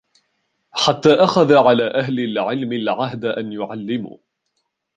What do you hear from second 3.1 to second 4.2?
أَنْ يُعَلِّمُوا